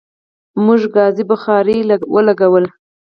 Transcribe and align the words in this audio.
موږ 0.65 0.81
ګازی 0.95 1.23
بخاری 1.31 1.77
ولګوله 2.13 2.69